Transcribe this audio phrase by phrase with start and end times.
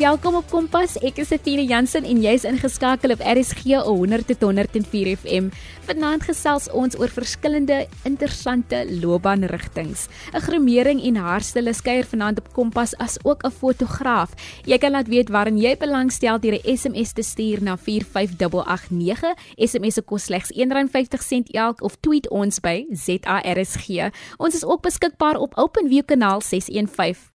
[0.00, 0.94] Welkom op Kompas.
[1.04, 5.50] Ek is Athena Jansen en jy's ingeskakel op RSG 100.104 FM.
[5.84, 10.08] Vanaand gesels ons oor verskillende interessante loopbaanrigtinge.
[10.32, 14.32] 'n Grimering en haarstylist kuier vanaand op Kompas as ook 'n fotograaf.
[14.64, 19.36] Jy kan laat weet waarin jy belangstel deur 'n SMS te stuur na 45889.
[19.56, 24.08] SMS se kos slegs R1.50 elk of tweet ons by ZARSG.
[24.38, 27.29] Ons is ook beskikbaar op OpenView kanaal 615.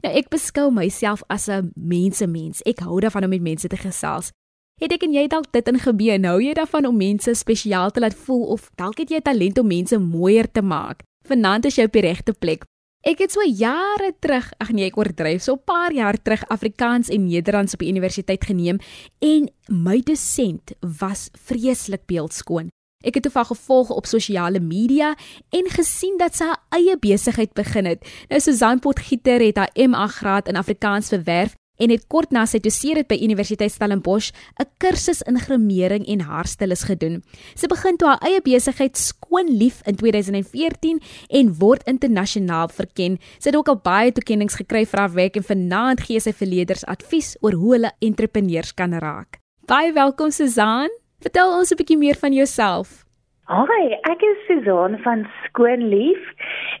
[0.00, 2.62] Nou ek beskou myself as 'n mensemens.
[2.64, 4.32] Ek hou daarvan om met mense te gesels.
[4.80, 6.18] Het ek en jy dalk dit in gebeur?
[6.18, 9.66] Nou jy daarvan om mense spesiaal te laat voel of dalk het jy talent om
[9.66, 11.02] mense mooier te maak?
[11.28, 12.64] Vanaand is jy op die regte plek.
[13.00, 17.08] Ek het so jare terug, ag nee, ek oordryf, so 'n paar jaar terug Afrikaans
[17.08, 18.78] en Nederlands op die universiteit geneem
[19.20, 22.68] en my dosent was vreeslik beeldskoon.
[23.00, 25.14] Ek het toevallig gevolg op sosiale media
[25.56, 28.04] en gesien dat sy haar eie besigheid begin het.
[28.28, 32.60] Nou Susan Potgieter het haar MA graad in Afrikaans verwerf en het kort na sy
[32.60, 37.22] doseer het by Universiteit Stellenbosch 'n kursus in grimering en haarstylus gedoen.
[37.54, 43.18] Sy begin toe haar eie besigheid Skoon Lief in 2014 en word internasionaal verken.
[43.38, 46.48] Sy het ook al baie toekenninge gekry vir haar werk en vanaand gee sy vir
[46.48, 49.38] leerders advies oor hoe hulle entrepreneurs kan raak.
[49.66, 50.90] Baie welkom Susan.
[51.20, 53.04] Vertel ons 'n bietjie meer van jouself.
[53.50, 56.22] Hi, ek is Suzan van Skoonlief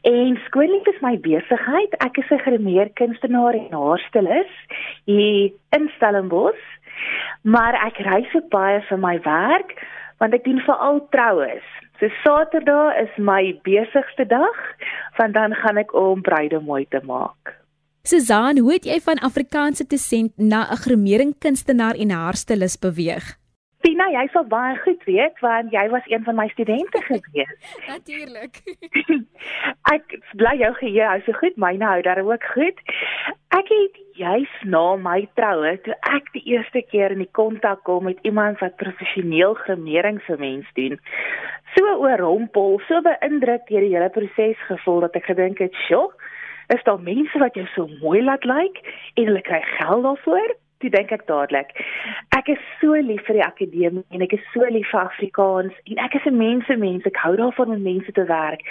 [0.02, 1.92] en Skoonlief is my besigheid.
[2.00, 4.60] Ek is 'n grimeerkunstenaar en haarstylist
[5.04, 6.66] hier in Stellenbosch.
[7.42, 9.70] Maar ek reis ook baie vir my werk
[10.18, 11.66] want ek doen veral troues.
[11.98, 14.56] So Saterdag is my besigste dag,
[15.18, 17.60] want dan gaan ek om bruide mooi te maak.
[18.02, 23.39] Suzan, hoe het jy van Afrikaanse dosent na 'n grimeringkunstenaar en haarstylist beweeg?
[23.80, 27.70] Tina, jy sal baie goed weet want jy was een van my studente gewees.
[27.92, 28.60] Natuurlik.
[29.94, 32.82] ek bly jou geheue hou so goed, myne hou daar ook goed.
[33.56, 38.04] Ek het juis na my troue, toe ek die eerste keer in die kontak kom
[38.10, 41.00] met iemand wat professioneel gremering vir mens doen,
[41.74, 46.12] so oorrompel, so beïndruk deur die hele proses gevoel dat ek gedink het, "Sjoe,
[46.68, 48.80] is daar mense wat jou so mooi laat lyk like,
[49.16, 51.72] en hulle kry geld daarvoor?" Toe dink ek dadelik.
[52.36, 56.02] Ek is so lief vir die akademie en ek is so lief vir Afrikaans en
[56.06, 57.06] ek is 'n mensemens.
[57.06, 58.64] Ek hou daarvan om mense te werk.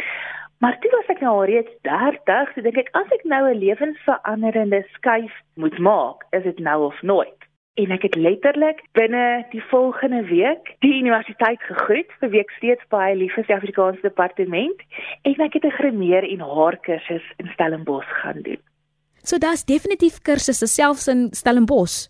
[0.60, 4.84] Maar toe was ek nou reeds 30, so dink ek as ek nou 'n lewensveranderende
[4.96, 7.40] skuif moet maak, is dit nou of nooit.
[7.80, 13.16] En ek het letterlik binne die volgende week die universiteit gegroet, vir week steeds baie
[13.16, 14.82] lief vir die Afrikaanse departement
[15.24, 18.60] en ek het 'n grimeer en haarkursus in Stellenbosch gaan doen.
[19.24, 22.08] So daar's definitief kursusse selfs in Stellenbosch.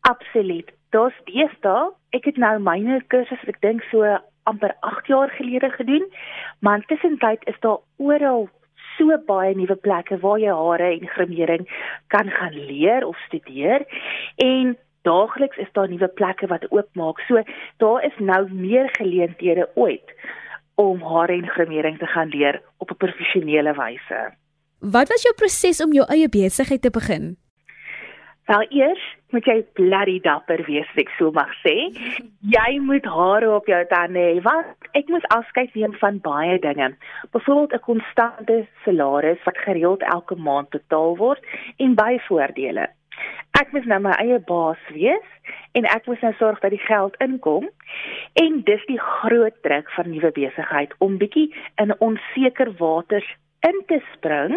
[0.00, 0.70] Absoluut.
[0.90, 4.04] Daar's deesdae, ek het nou myne kursus, ek dink so
[4.50, 6.08] amper 8 jaar gelede gedoen,
[6.60, 8.48] maar tussentyd is daar oral
[8.96, 11.68] so baie nuwe plekke waar jy hare en grimering
[12.14, 13.86] kan gaan leer of studeer
[14.44, 14.74] en
[15.08, 17.22] daagliks is daar nuwe plekke wat oopmaak.
[17.28, 17.42] So
[17.82, 20.14] daar is nou meer geleenthede ooit
[20.74, 24.20] om hare en grimering te gaan leer op 'n professionele wyse.
[24.82, 27.36] Wat was jou proses om jou eie besigheid te begin?
[28.50, 31.74] Wel eers moet jy bloody dapper wees, ek sou mag sê.
[32.50, 36.88] Jy moet hare op jou tande hê want ek moet afskeid neem van baie dinge.
[37.30, 41.46] Byvoorbeeld 'n konstante salaris wat gereeld elke maand betaal word
[41.78, 42.88] en byvoordele.
[43.60, 45.28] Ek moet nou my eie baas wees
[45.78, 47.68] en ek moet nou sorg dat die geld inkom.
[48.34, 53.28] En dis die groot druk van nuwe besigheid om bietjie in onseker waters
[53.68, 54.56] in te spring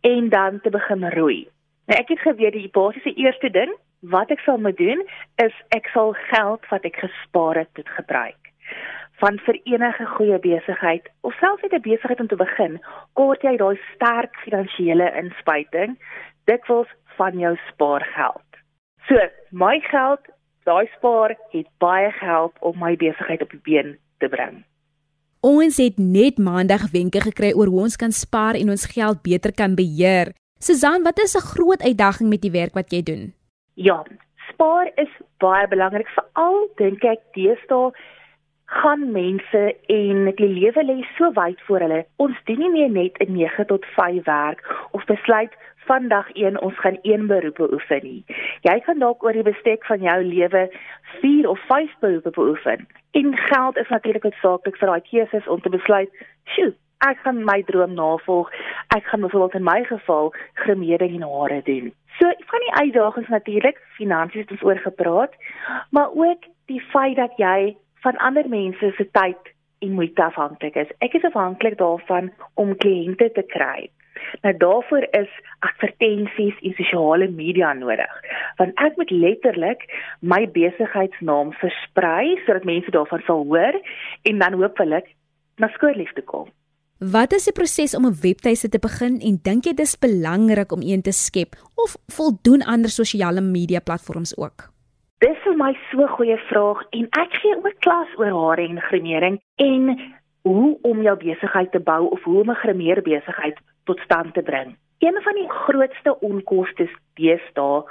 [0.00, 1.48] en dan te begin roei.
[1.86, 5.04] Nou ek het geweet die basiese eerste ding wat ek sal moet doen
[5.42, 8.50] is ek sal geld wat ek gespaar het moet gebruik.
[9.22, 12.80] Van vir enige goeie besigheid of selfs net 'n besigheid om te begin,
[13.12, 15.98] kort jy daai sterk finansiële inspuiting
[16.44, 18.48] dikwels van jou spaargeld.
[19.06, 19.18] So,
[19.50, 20.20] my geld,
[20.64, 24.64] daai spaar het baie gehelp om my besigheid op die been te bring.
[25.42, 29.50] Ons het net maandag wenke gekry oor hoe ons kan spaar en ons geld beter
[29.50, 30.28] kan beheer.
[30.62, 33.34] Susan, wat is 'n groot uitdaging met die werk wat jy doen?
[33.74, 34.04] Ja,
[34.48, 37.90] spaar is baie belangrik veral dink ek deesdae
[38.66, 42.06] gaan mense en die lewe lê so wyd voor hulle.
[42.16, 44.60] Ons doen nie meer net 'n 9 tot 5 werk
[44.92, 45.52] of besluit
[45.86, 48.24] vandag een ons gaan een beroep beoefen nie.
[48.60, 50.68] Jy kan dalk oor die bestek van jou lewe
[51.20, 52.86] 4 of 5 beroepe beoefen.
[53.10, 56.10] En geld is natuurlik noodsaaklik vir daai keuses om te besluit,
[56.44, 58.52] "Sjoe, ek gaan my droom navolg.
[58.96, 63.78] Ek gaan byvoorbeeld in my geval gremering en hare doen." So, van die uitdagings natuurlik,
[63.96, 65.34] finansies het ons oor gepraat,
[65.90, 70.90] maar ook die feit dat jy van ander mense se tyd en moeite afhanklik is.
[70.98, 73.90] Ek is afhanklik daarvan om kliënte te kry.
[74.42, 78.14] Nou daarvoor is advertensies en sosiale media nodig.
[78.56, 79.84] Want ek moet letterlik
[80.20, 83.78] my besigheidsnaam versprei sodat mense daarvan sal hoor
[84.22, 85.14] en dan hopelik
[85.56, 86.50] na skoollief te kom.
[87.02, 90.82] Wat is die proses om 'n webtuiste te begin en dink jy dis belangrik om
[90.82, 94.70] een te skep of voldoen ander sosiale media platforms ook?
[95.18, 98.80] Dis vir my so 'n goeie vraag en ek gee ook klas oor hare en
[98.80, 99.82] gremering en
[100.42, 104.42] hoe om jou besigheid te bou of hoe om 'n gremeer besigheid tot stand te
[104.42, 104.76] bring.
[105.02, 106.86] Een van die grootste onkoste
[107.18, 107.82] deesdae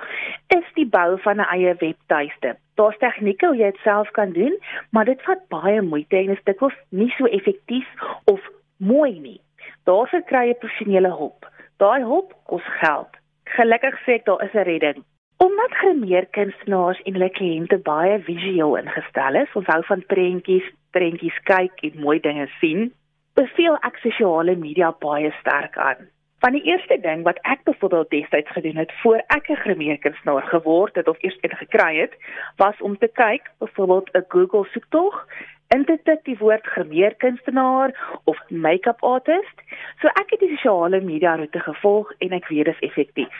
[0.47, 2.55] is die bou van 'n eie webtuiste.
[2.75, 4.55] Daar's tegnieke hoe jy dit self kan doen,
[4.89, 7.87] maar dit vat baie moeite en is dikwels nie so effektief
[8.25, 8.39] of
[8.77, 9.41] mooi nie.
[9.83, 11.49] Daarvoor kry jy professionele hulp.
[11.77, 13.17] Daai hulp kos geld.
[13.43, 15.03] Gelukkig sê ek daar is 'n redding.
[15.37, 21.83] Omdat gemeerkunstenaars en hulle kliënte baie visueel ingestel is, ons hou van prentjies, prentjies kyk
[21.87, 22.91] en mooi dinge sien,
[23.33, 26.09] beveel ek sosiale media baie sterk aan.
[26.41, 30.95] Van die eerste ding wat ek byvoorbeeld destyds gedoen het voor ek 'n gemeerkunstenaar geword
[30.95, 32.13] het of eers ingekry het,
[32.57, 35.25] was om te kyk byvoorbeeld 'n Google soektog
[35.67, 39.57] in te tik die woord gemeerkunstenaar of make-up artist.
[39.99, 43.37] So ek het die sosiale media roete gevolg en ek weet dit is effektief.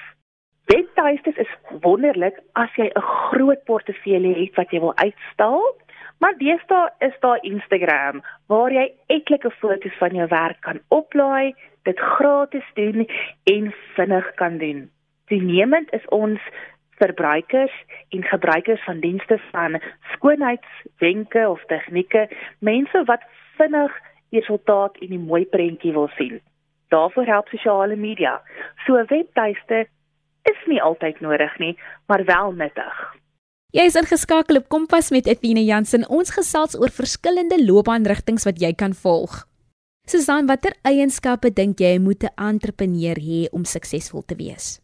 [0.66, 5.76] Webtuistes is wonderlik as jy 'n groot portefeulje het wat jy wil uitstal.
[6.22, 11.56] Maar deesdae is daar Instagram waar jy etlike foto's van jou werk kan oplaai,
[11.90, 13.08] dit gratis doen
[13.44, 14.84] en vinnig kan doen.
[15.34, 16.44] Toenemend is ons
[17.02, 17.74] verbruikers
[18.14, 19.80] en gebruikers van dienste van
[20.12, 22.28] skoonheidswenke of tegnieke,
[22.60, 23.26] mense wat
[23.58, 23.98] vinnig
[24.30, 26.42] resultaat en 'n mooi prentjie wil sien.
[26.90, 28.42] Daarvoor help sosiale media.
[28.86, 29.88] So 'n webtuiste
[30.44, 33.21] is nie altyd nodig nie, maar wel nuttig.
[33.72, 36.02] Jy is ingeskakel op Kompas met Etienne Jansen.
[36.12, 39.46] Ons gesels oor verskillende loopbaanrigtinge wat jy kan volg.
[40.12, 44.82] Susan, watter eienskappe dink jy moet 'n entrepreneur hê om suksesvol te wees?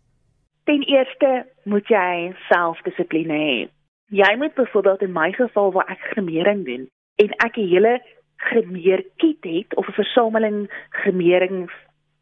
[0.64, 3.68] Ten eerste moet jy selfdissipline hê.
[4.10, 6.88] Jy moet byvoorbeeld in my geval waar ek gremering doen
[7.20, 8.00] en ek 'n hele
[8.38, 10.70] gremeer kit het of 'n versameling
[11.04, 11.74] gremerings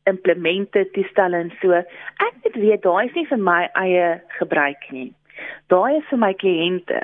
[0.05, 1.71] implemente toestel en so.
[1.73, 5.13] Ek weet weet daai is nie vir my eie gebruik nie.
[5.73, 7.01] Daai is vir my kliënte.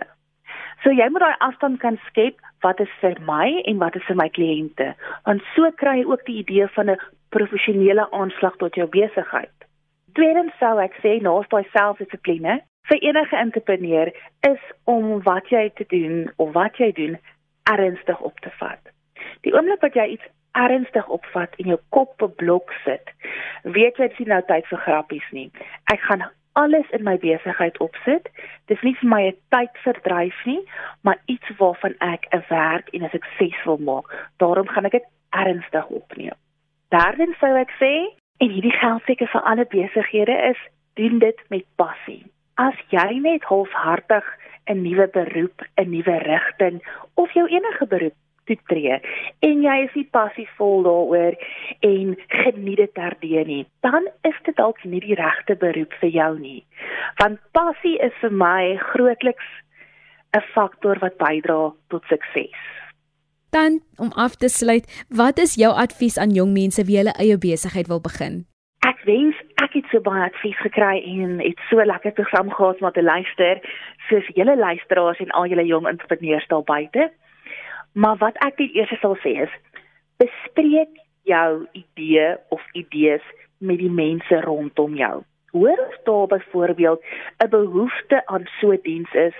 [0.84, 4.18] So jy moet daai afstand kan skep wat is vir my en wat is vir
[4.18, 4.94] my kliënte.
[5.26, 7.00] Want so kry jy ook die idee van 'n
[7.30, 9.58] professionele aanslag tot jou besigheid.
[10.14, 14.12] Tweedens sou ek sê naas daai selfdissipline vir enige entrepreneur
[14.50, 17.18] is om wat jy te doen of wat jy doen
[17.64, 18.82] ernstig op te vat.
[19.42, 23.14] Die oomblik wat jy iets ernstig opvat en jou kop beblok sit,
[23.64, 25.50] weet jy dit is nou tyd vir grappies nie.
[25.94, 28.30] Ek gaan alles in my besigheid opsit.
[28.66, 30.62] Dis nie vir my 'n tydverdryf nie,
[31.02, 34.30] maar iets waarvan ek 'n werk en 'n sukses wil maak.
[34.38, 36.38] Daarom gaan ek dit ernstig opneem.
[36.90, 37.94] Derdens sou ek sê,
[38.38, 40.58] en hierdie geld seker vir alle besighede is,
[40.94, 42.26] doen dit met passie.
[42.56, 44.26] As jy net halfhartig
[44.68, 46.82] 'n nuwe beroep, 'n nuwe rigting
[47.16, 48.18] of jou enige beroep
[48.50, 49.00] toetree
[49.48, 51.38] en jy is nie passievol daaroor
[51.88, 56.32] en geniet dit terdee nie, dan is dit dalk nie die regte beroep vir jou
[56.40, 56.62] nie.
[57.22, 59.50] Want passie is vir my grootliks
[60.34, 62.62] 'n faktor wat bydra tot sukses.
[63.52, 67.38] Dan om af te sluit, wat is jou advies aan jong mense wie hulle eie
[67.38, 68.46] besigheid wil begin?
[68.88, 72.92] Ek wens ek het so baie advies gekry en het so lekker program gehad om
[72.92, 73.60] te luister
[74.10, 77.12] soos julle luisteraars en al julle jong entrepreneurs daar buite.
[77.94, 79.54] Maar wat ek net eers sal sê is
[80.22, 80.94] bespreek
[81.28, 83.26] jou idee of idees
[83.60, 85.24] met die mense rondom jou.
[85.52, 87.04] Hoor of daar byvoorbeeld
[87.44, 89.36] 'n behoefte aan so 'n diens is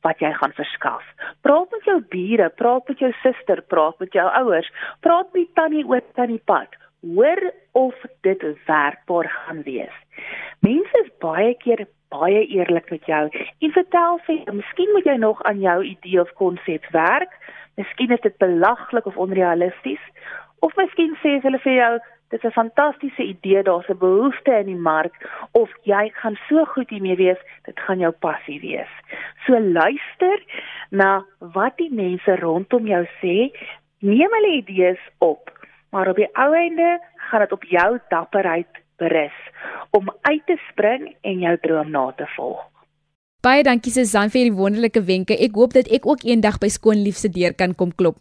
[0.00, 1.04] wat jy gaan verskaf.
[1.40, 5.86] Praat met jou bure, praat met jou suster, praat met jou ouers, praat met tannie
[5.86, 6.68] oor tannie pad.
[7.00, 9.96] Hoor of dit werkbaar gaan wees.
[10.60, 13.28] Mense is baie keer baie eerlik met jou
[13.58, 17.32] en vertel vir jou, miskien moet jy nog aan jou idee of konsep werk.
[17.78, 20.04] Miskien is dit belaglik of onrealisties
[20.66, 21.92] of miskien sê hulle vir jou
[22.28, 25.14] dit is 'n fantastiese idee, daar's 'n behoefte in die mark
[25.52, 28.92] of jy gaan so goed hiermee wees, dit gaan jou passie wees.
[29.46, 30.42] So luister
[30.90, 33.50] na wat die mense rondom jou sê,
[33.98, 35.50] neem hulle idees op,
[35.90, 39.38] maar op die ou einde gaan dit op jou dapperheid berus
[39.90, 42.77] om uit te spring en jou droom na te volg.
[43.38, 45.36] Baie dankie Susan vir die wonderlike wenke.
[45.38, 48.16] Ek hoop dat ek ook eendag by skoonliefse deur kan kom klop.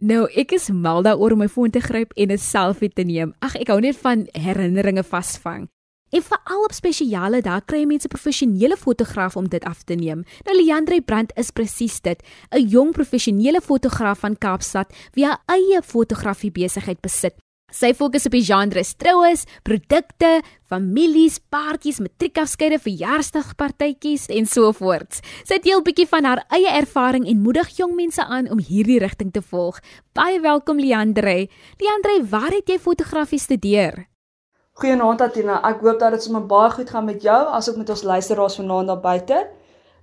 [0.00, 3.34] Nou, ek is mal daaroor om my foon te gryp en 'n selfie te neem.
[3.40, 5.68] Ag, ek hou net van herinneringe vasvang.
[6.10, 10.24] En veral op spesiale dae kry mense professionele fotograaf om dit af te neem.
[10.46, 15.82] Nou Leandre Brandt is presies dit, 'n jong professionele fotograaf van Kaapstad wie 'n eie
[15.82, 17.34] fotografie besigheid besit
[17.74, 20.36] Sy fokus op die genres troues, produkte,
[20.70, 25.18] families, paartjies, matriekafskeide, verjaarsdagpartytjies en so voort.
[25.42, 29.00] Sy deel 'n bietjie van haar eie ervaring en moedig jong mense aan om hierdie
[29.00, 29.80] rigting te volg.
[30.14, 31.48] Baie welkom Leandre.
[31.78, 34.06] Leandre, waar het jy fotografie studeer?
[34.78, 35.60] Goeienaand Atina.
[35.62, 38.86] Ek hoop dat dit sommer baie goed gaan met jou asook met ons luisteraars vanaand
[38.86, 39.48] daar buite.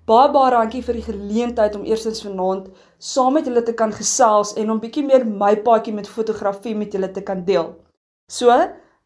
[0.04, 2.66] Baie baie dankie vir die geleentheid om eerstens vanaand
[3.00, 6.92] saam met julle te kan gesels en om bietjie meer my paadjie met fotografie met
[6.92, 7.70] julle te kan deel.
[8.28, 8.52] So,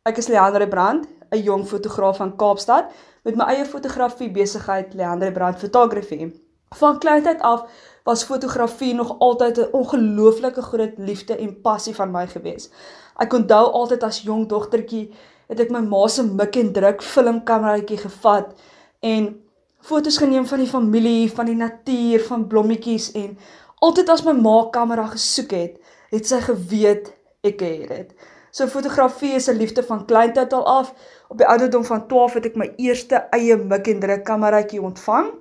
[0.09, 2.89] ek is Leandre Brand, 'n jong fotograaf van Kaapstad
[3.23, 6.33] met my eie fotografie besigheid Leandre Brand Photography.
[6.73, 7.69] Van kleintyd af
[8.03, 12.71] was fotografie nog altyd 'n ongelooflike groot liefde en passie van my gewees.
[13.19, 15.13] Ek onthou altyd as jong dogtertjie
[15.47, 18.53] het ek my ma se mik en druk filmkameraatjie gevat
[18.99, 19.46] en
[19.87, 23.37] fotos geneem van die familie, van die natuur, van blommetjies en
[23.85, 25.77] altyd as my ma kamera gesoek het,
[26.11, 27.13] het sy geweet
[27.47, 28.09] ek het dit.
[28.51, 30.93] So fotografie is 'n liefde van kleintyd al af.
[31.29, 35.31] Op die ouderdom van 12 het ek my eerste eie mik en druk kameraatjie ontvang.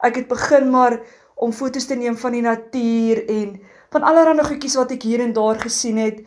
[0.00, 1.00] Ek het begin maar
[1.34, 3.60] om fotos te neem van die natuur en
[3.90, 6.20] van allerlei goedjies wat ek hier en daar gesien het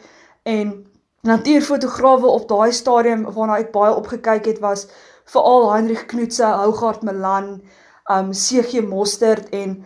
[0.43, 0.85] en
[1.21, 4.87] natuurfotograwe op daai stadium waarna ek baie opgekyk het was
[5.33, 7.61] veral Heinrich Knoetse, Hougaard Milan,
[8.09, 9.79] um CG Mostert en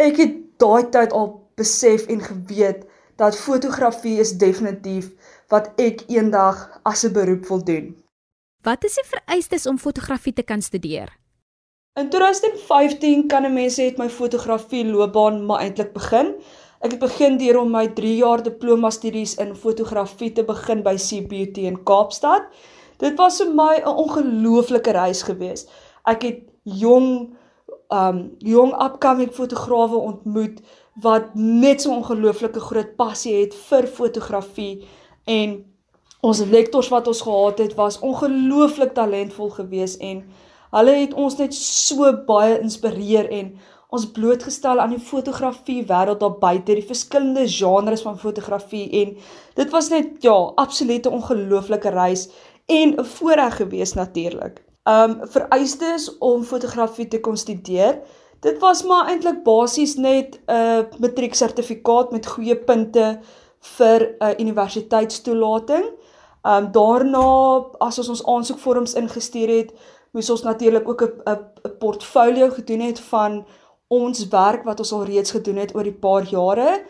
[0.00, 2.84] ek het daai tyd al besef en geweet
[3.20, 5.12] dat fotografie is definitief
[5.52, 7.94] wat ek eendag as 'n beroep wil doen.
[8.62, 11.08] Wat is die vereistes om fotografie te kan studeer?
[12.00, 16.34] In 2015 kan 'n mens het my fotografie loopbaan maar eintlik begin.
[16.80, 20.96] Ek het begin deur om my 3 jaar diploma studies in fotografie te begin by
[20.96, 22.42] CBUT in Kaapstad.
[22.98, 25.66] Dit was vir my 'n ongelooflike reis gewees.
[26.04, 27.36] Ek het jong
[27.88, 30.60] um jong upcoming fotograwe ontmoet
[31.00, 34.86] wat net so ongelooflike groot passie het vir fotografie.
[35.24, 35.64] En
[36.20, 40.24] ons lektors wat ons gehad het was ongelooflik talentvol gewees en
[40.70, 43.52] hulle het ons net so baie inspireer en
[43.94, 48.88] ons blootgestel aan die fotografie wêreld daar buite, die verskillende genres van fotografie.
[49.02, 49.14] En
[49.54, 52.26] dit was net ja, absolute ongelooflike reis
[52.66, 54.64] en 'n voorreg gewees natuurlik.
[54.84, 58.00] Um vereistes om fotografie te kon studeer.
[58.40, 63.20] Dit was maar eintlik basies net 'n uh, matrieksertifikaat met goeie punte
[63.60, 65.84] vir 'n uh, universiteitstoelating.
[66.42, 69.72] Um daarna as ons ons aansoekvorms ingestuur het,
[70.12, 73.46] moes ons natuurlik ook 'n 'n portfolio gedoen het van
[73.88, 76.82] ons werk wat ons al reeds gedoen het oor die paar jare,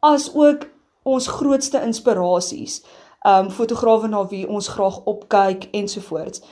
[0.00, 0.66] as ook
[1.02, 2.82] ons grootste inspirasies
[3.24, 6.42] um fotograwe na wie ons graag opkyk ensovoorts.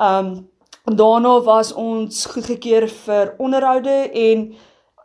[0.00, 0.48] Um
[0.84, 4.48] daarna was ons goedgekeur vir onderhoude en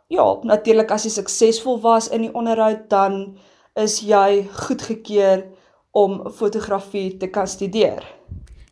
[0.08, 3.36] ja, natuurlik as jy suksesvol was in die onderhoud dan
[3.78, 5.44] is jy goedgekeur
[5.94, 8.02] om fotografie te kan studeer.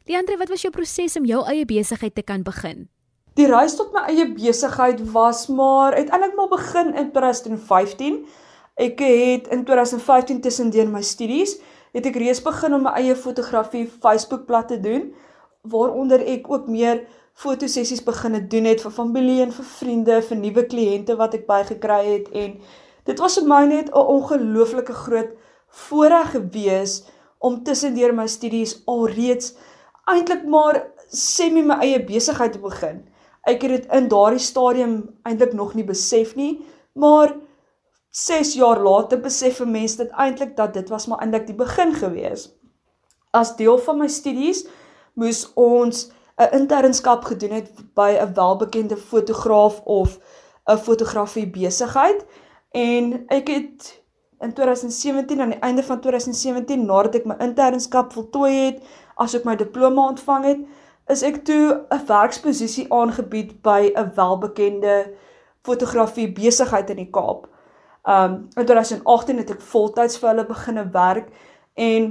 [0.07, 2.89] Leandre, wat was jou proses om jou eie besigheid te kan begin?
[3.37, 8.21] Die reis tot my eie besigheid was maar uiteindelik maar begin in 2015.
[8.81, 11.59] Ek het in 2015 tussendeur my studies
[11.97, 15.09] het ek reeds begin om my eie fotografie Facebookblad te doen
[15.67, 20.39] waaronder ek ook meer fotosessies begin het doen het vir familie en vir vriende, vir
[20.41, 22.59] nuwe kliënte wat ek bygekry het en
[23.09, 25.33] dit was vir my net 'n ongelooflike groot
[25.89, 27.03] voorreg gewees
[27.39, 29.55] om tussendeur my studies alreeds
[30.07, 33.05] eintlik maar semi my eie besigheid te begin.
[33.47, 37.35] Ek het dit in daardie stadium eintlik nog nie besef nie, maar
[38.17, 41.95] 6 jaar later besef 'n mens dit eintlik dat dit was maar eintlik die begin
[41.95, 42.57] gewees.
[43.31, 44.67] As deel van my studies
[45.15, 50.19] moes ons 'n internskap gedoen het by 'n welbekende fotograaf of
[50.65, 52.25] 'n fotografie besigheid
[52.71, 54.03] en ek het
[54.41, 58.83] in 2017 aan die einde van 2017 nadat ek my internskap voltooi het,
[59.15, 60.61] asook my diploma ontvang het,
[61.07, 65.13] is ek toe 'n werksposisie aangebied by 'n welbekende
[65.63, 67.56] fotografie besigheid in die Kaap.
[68.07, 71.31] Um in 2018 het ek voltyds vir hulle begine werk
[71.75, 72.05] en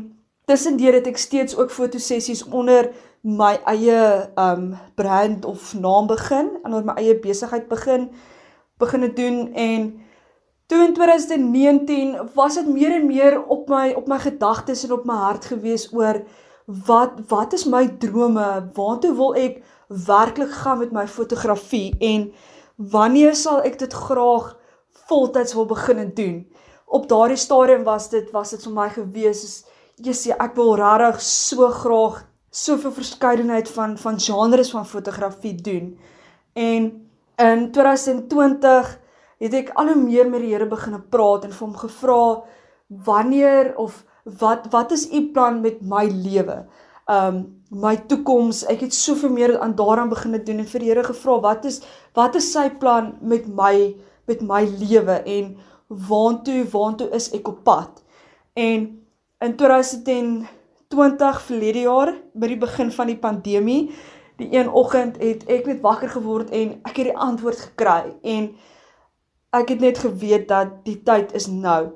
[0.45, 4.01] tussendeur het ek steeds ook fotosessies onder my eie
[4.35, 8.09] um brand of naam begin onder my eie besigheid begin
[8.77, 9.87] begine doen en
[10.67, 15.07] toe in 2019 was dit meer en meer op my op my gedagtes en op
[15.07, 16.25] my hart gewees oor
[16.65, 18.69] wat wat is my drome?
[18.73, 21.93] Waartoe wil ek werklik gaan met my fotografie?
[21.99, 22.31] En
[22.75, 24.55] wanneer sal ek dit graag
[25.09, 26.47] voltyds wil begin doen.
[26.85, 29.63] Op daardie stadium was dit was dit vir my gewees is
[29.95, 35.93] Jesus, ek wil regtig so graag soveel verskeidenheid van van genres van fotografie doen.
[36.53, 36.89] En
[37.35, 38.91] in 2020
[39.39, 42.19] het ek al hoe meer met die Here begine praat en vir hom gevra
[43.07, 44.03] wanneer of
[44.39, 46.65] wat wat is u plan met my lewe?
[47.11, 47.43] Um
[47.75, 48.63] my toekoms.
[48.71, 51.81] Ek het soveel meer aan daaraan begin doen en vir die Here gevra, wat is
[52.15, 55.55] wat is sy plan met my met my lewe en
[55.87, 58.03] waantoe waantoe is ek op pad?
[58.53, 58.87] En
[59.39, 63.81] in 2020 verlede jaar by die begin van die pandemie
[64.39, 68.49] die een oggend het ek net wakker geword en ek het die antwoord gekry en
[69.55, 71.93] ek het net geweet dat die tyd is nou.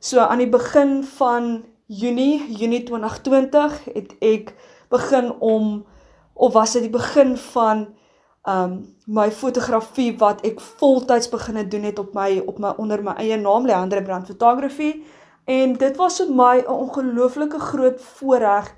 [0.00, 4.54] So aan die begin van Junie, Junie 2020 het ek
[4.92, 5.84] begin om
[6.32, 7.86] of was dit die begin van
[8.44, 13.14] um my fotografie wat ek voltyds begine doen het op my op my onder my
[13.20, 14.90] eie naam Leandre Brand Photography
[15.44, 18.74] en dit was vir my 'n ongelooflike groot voorreg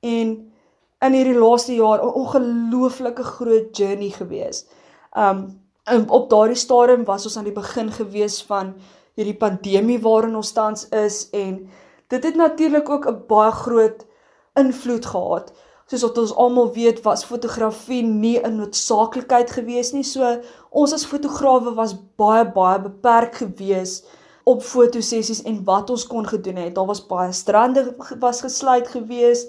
[0.00, 0.52] en
[1.00, 4.66] in hierdie laaste jaar 'n ongelooflike groot journey gewees.
[5.16, 5.58] Um
[6.08, 8.74] op daardie stadium was ons aan die begin gewees van
[9.14, 11.70] hierdie pandemie waarin ons tans is en
[12.08, 14.06] dit het natuurlik ook 'n baie groot
[14.54, 15.52] invloed gehad.
[15.88, 20.04] Soos wat ons almal weet, was fotografie nie 'n noodsaaklikheid gewees nie.
[20.04, 20.40] So
[20.70, 24.02] ons as fotograwe was baie baie beperk gewees
[24.44, 26.74] op fotosessies en wat ons kon gedoen het.
[26.74, 29.46] Daar was baie strande was gesluit gewees.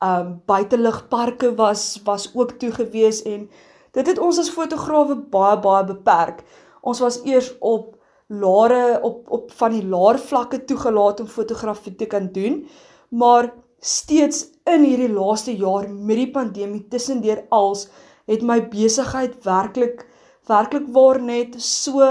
[0.00, 3.48] Um buitelugparke was was ook toe gewees en
[3.92, 6.44] dit het ons as fotograwe baie baie beperk.
[6.82, 7.96] Ons was eers op
[8.28, 12.68] lare op op van die laer vlakke toegelaat om fotografie te kan doen,
[13.08, 17.88] maar steeds in hierdie laaste jaar met die pandemie tussendeur als
[18.30, 20.06] het my besigheid werklik
[20.48, 22.06] werklik waar net so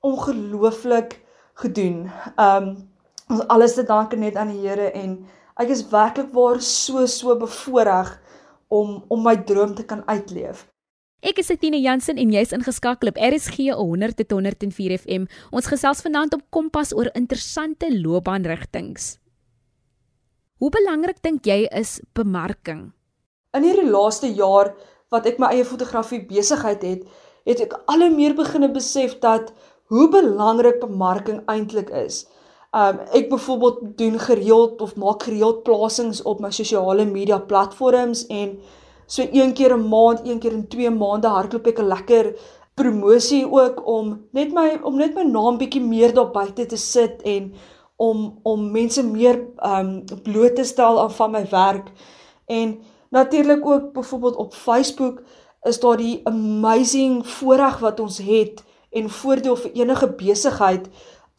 [0.00, 1.18] ongelooflik
[1.62, 2.08] gedoen.
[2.36, 2.88] Um
[3.28, 5.18] ons alles te danke net aan die Here en
[5.60, 8.14] ek is werklik waar so so bevoorreg
[8.68, 10.66] om om my droom te kan uitleef.
[11.20, 15.26] Ek is Tine Jansen en jy's ingeskakel op RSG 100 tot 104 FM.
[15.50, 19.18] Ons gesels vanaand op Kompas oor interessante loopbaanrigtinge.
[20.58, 22.88] Hoe belangrik dink jy is bemarking?
[23.54, 24.72] In hierdie laaste jaar
[25.14, 27.04] wat ek my eie fotografie besigheid het,
[27.46, 29.52] het ek al hoe meer begine besef dat
[29.92, 32.26] hoe belangrik bemarking eintlik is.
[32.74, 38.58] Um ek byvoorbeeld doen gereeld of maak gereeld plasings op my sosiale media platforms en
[39.08, 42.36] So een keer 'n maand, een keer in 2 maande hardloop ek 'n lekker
[42.74, 47.22] promosie ook om net my om net my naam bietjie meer daar buite te sit
[47.22, 47.54] en
[47.98, 51.92] om om mense meer um bloot te stel aan van my werk.
[52.46, 52.78] En
[53.10, 55.22] natuurlik ook byvoorbeeld op Facebook
[55.62, 60.88] is daar die amazing voorreg wat ons het en voordeel vir enige besigheid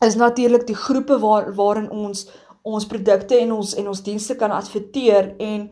[0.06, 2.28] is natuurlik die groepe waar waarin ons
[2.62, 5.70] ons produkte en ons en ons dienste kan adverteer en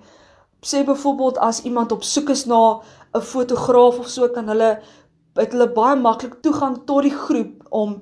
[0.65, 2.79] sê byvoorbeeld as iemand op soek is na
[3.13, 4.79] 'n fotograaf of so kan hulle
[5.35, 8.01] het hulle baie maklik toegang tot die groep om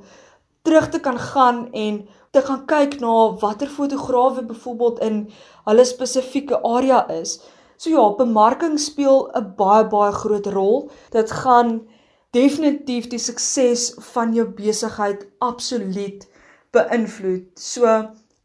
[0.61, 5.19] terug te kan gaan en te gaan kyk na watter fotograwe byvoorbeeld in
[5.67, 7.37] hulle spesifieke area is.
[7.77, 10.89] So ja, bemarking speel 'n baie baie groot rol.
[11.11, 11.87] Dit gaan
[12.35, 16.27] definitief die sukses van jou besigheid absoluut
[16.75, 17.47] beïnvloed.
[17.55, 17.87] So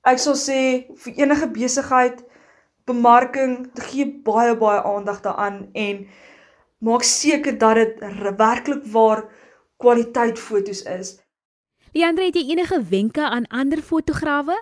[0.07, 0.61] ek sal sê
[1.05, 2.23] vir enige besigheid
[2.87, 6.07] bemarking, gee baie baie aandag daaraan en
[6.79, 7.99] maak seker dat dit
[8.39, 9.27] werklik waar
[9.77, 11.19] kwaliteit fotos is.
[11.91, 14.55] Leandre, het jy enige wenke aan ander fotograwe?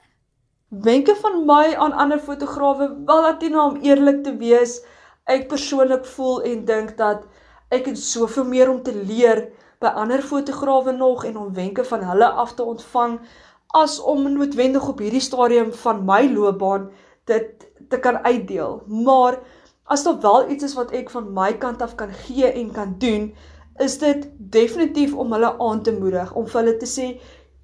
[0.69, 4.79] Wenke van my aan ander fotograwe, wel Latina om eerlik te wees,
[5.29, 7.27] ek persoonlik voel en dink dat
[7.69, 9.43] ek het soveel meer om te leer
[9.85, 13.19] by ander fotograwe nog en om wenke van hulle af te ontvang
[13.77, 16.89] as om noodwendig op hierdie stadium van my loopbaan
[17.29, 18.81] dit te kan uitdeel.
[18.89, 19.37] Maar
[19.85, 22.97] as daar wel iets is wat ek van my kant af kan gee en kan
[22.97, 23.35] doen,
[23.85, 27.09] is dit definitief om hulle aan te moedig, om vir hulle te sê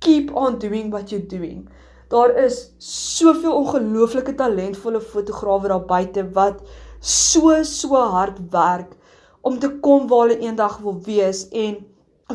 [0.05, 1.65] keep on doing what you're doing.
[2.13, 6.61] Daar is soveel ongelooflike talentvolle fotograwe daar buite wat
[7.01, 8.93] so so hard werk
[9.41, 11.81] om te kom waar hulle eendag wil wees en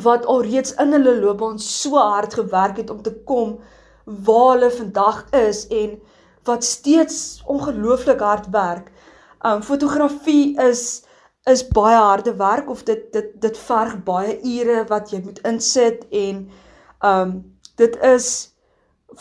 [0.03, 3.57] wat alreeds in hulle loopbaan so hard gewerk het om te kom
[4.05, 5.95] waar hulle vandag is en
[6.43, 8.91] wat steeds ongelooflik hard werk.
[9.45, 11.03] Um fotografie is
[11.51, 16.05] is baie harde werk of dit dit dit verg baie ure wat jy moet insit
[16.23, 16.45] en
[17.11, 17.35] um
[17.81, 18.29] dit is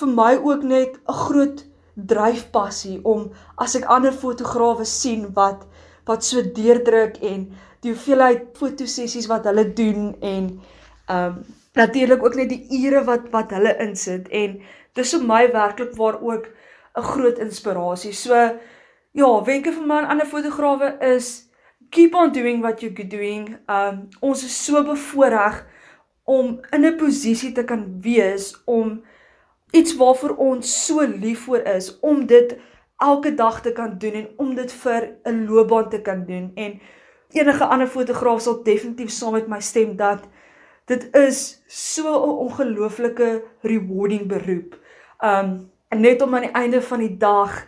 [0.01, 1.64] vir my ook net 'n groot
[2.12, 5.67] dryfpassie om as ek ander fotograwe sien wat
[6.07, 7.49] wat so deurdruk en
[7.83, 10.61] die hoeveelheid fotosessies wat hulle doen en
[11.09, 14.61] um natuurlik ook net die ure wat wat hulle insit en
[14.95, 16.49] dis vir my werklik waar ook
[16.97, 18.12] 'n groot inspirasie.
[18.12, 18.35] So
[19.12, 21.48] ja, wenke vir my aan ander fotograwe is
[21.90, 23.59] keep on doing what you're doing.
[23.68, 25.64] Um ons is so bevoorreg
[26.24, 29.03] om in 'n posisie te kan wees om
[29.70, 32.57] iets waarvoor ons so lief vir is om dit
[32.96, 36.81] elke dag te kan doen en om dit vir 'n loopbaan te kan doen en
[37.31, 40.29] enige ander fotograaf sal definitief saam met my stem dat
[40.85, 44.79] dit is so 'n ongelooflike rewarding beroep.
[45.20, 47.66] Um net om aan die einde van die dag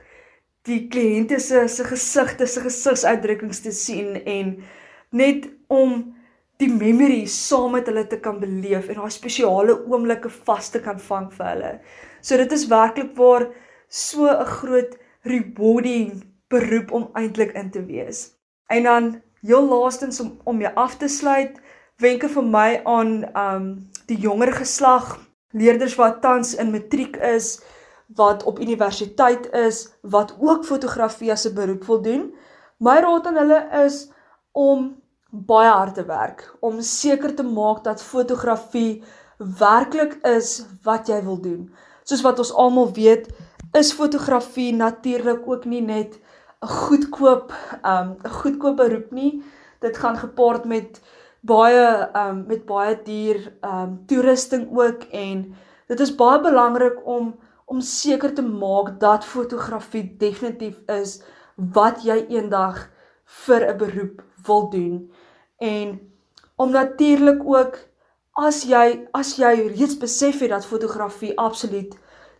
[0.68, 4.56] die kliënte se se gesigte, se gesigsuitdrukkings te sien en
[5.10, 6.02] net om
[6.60, 11.00] die memories saam met hulle te kan beleef en daai spesiale oomblikke vas te kan
[11.00, 11.72] vang vir hulle.
[12.20, 13.48] So dit is werklik waar
[13.88, 18.36] so 'n groot rewarding beroep om eintlik in te wees.
[18.68, 21.60] En dan heel laastens om om jou af te sluit,
[21.96, 25.18] wenke vir my aan um die jonger geslag,
[25.52, 27.60] leerders wat tans in matriek is,
[28.14, 32.34] wat op universiteit is, wat ook fotografie as 'n beroep wil doen.
[32.78, 34.10] My raad aan hulle is
[34.52, 34.96] om
[35.30, 39.02] baie hard te werk om seker te maak dat fotografie
[39.58, 41.70] werklik is wat jy wil doen.
[42.04, 43.28] Soos wat ons almal weet,
[43.72, 46.18] is fotografie natuurlik ook nie net
[46.62, 47.52] 'n goedkoop
[47.84, 49.42] um 'n goedkoop beroep nie.
[49.80, 51.00] Dit gaan gepaard met
[51.40, 55.54] baie um met baie duur um toerusting ook en
[55.86, 57.34] dit is baie belangrik om
[57.70, 61.20] om seker te maak dat fotografie definitief is
[61.76, 62.88] wat jy eendag
[63.44, 65.12] vir 'n beroep wil doen.
[65.58, 66.00] En
[66.56, 67.78] om natuurlik ook
[68.32, 71.94] as jy as jy reeds besef het dat fotografie absoluut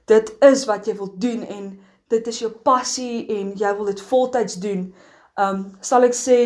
[0.07, 4.01] dit is wat jy wil doen en dit is jou passie en jy wil dit
[4.01, 4.95] voltyds doen,
[5.39, 6.39] um sal ek sê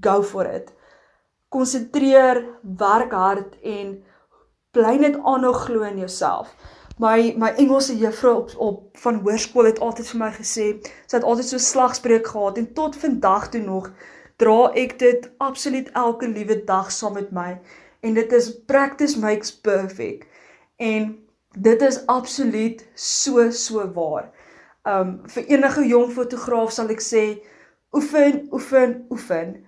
[0.00, 0.70] go for it.
[1.50, 3.96] Konsentreer, werk hard en
[4.70, 6.54] bly net aanhou glo in jouself.
[7.00, 10.66] My my Engelse juffrou op op van hoërskool het altyd vir my gesê,
[11.08, 13.88] sy het altyd so slagspreuk gehad en tot vandag toe nog
[14.42, 17.54] dra ek dit absoluut elke liewe dag saam met my
[18.04, 20.28] en dit is practice makes perfect.
[20.76, 21.16] En
[21.56, 24.30] dit is absoluut so so waar.
[24.84, 27.24] Um vir enige jong fotograaf sal ek sê
[27.96, 29.60] oefen, oefen, oefen.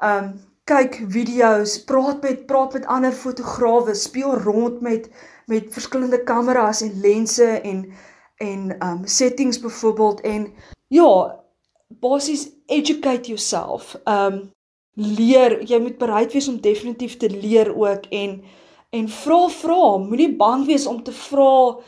[0.00, 0.36] Um
[0.68, 5.08] kyk video's, praat met praat met ander fotograwe, speel rond met
[5.48, 7.92] met verskillende kameras en lense en
[8.38, 10.52] en um settings byvoorbeeld en
[10.88, 11.40] ja,
[11.88, 13.96] basies educate yourself.
[14.04, 14.50] Um
[14.94, 18.42] leer, jy moet bereid wees om definitief te leer ook en
[18.90, 21.78] en vra vra, moenie bang wees om te vra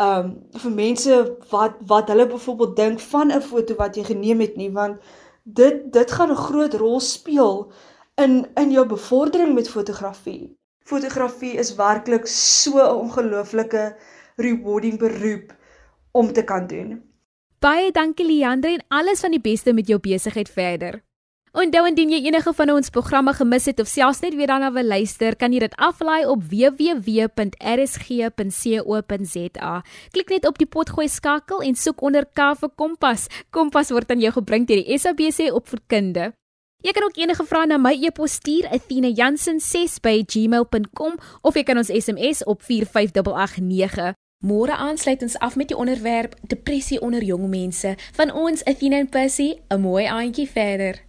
[0.00, 1.18] um vir mense
[1.50, 4.98] wat wat hulle byvoorbeeld dink van 'n foto wat jy geneem het nie want
[5.42, 7.72] dit dit gaan 'n groot rol speel
[8.14, 10.56] in in jou bevordering met fotografie.
[10.84, 13.96] Fotografie is werklik so 'n ongelooflike
[14.36, 15.54] rewarding beroep
[16.12, 17.02] om te kan doen.
[17.58, 21.02] Baie dankie Leandre en alles van die beste met jou besigheid verder.
[21.54, 24.84] Onthou indien jy enige van ons programme gemis het of selfs net weer daarna wil
[24.84, 27.02] luister, kan jy dit aflaai op www.rsg.co.za.
[30.10, 33.28] Klik net op die potgooi skakel en soek onder K vir Kompas.
[33.50, 36.34] Kompas word aan jou gebring deur die SABC opvoedkunde.
[36.84, 42.44] Jy kan ook enige vrae na my e-pos stuur, athena.jansen6@gmail.com of jy kan ons SMS
[42.44, 44.12] op 45889.
[44.44, 49.08] Môre aansluit ons af met die onderwerp depressie onder jong mense van ons Athena en
[49.08, 51.03] Percy, 'n mooi aandjie verder.